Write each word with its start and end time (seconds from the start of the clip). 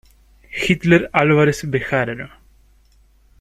Hitler 0.49 1.11
Álvarez 1.13 1.61
Bejarano. 1.69 2.31